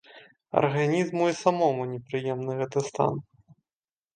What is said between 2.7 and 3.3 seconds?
стан.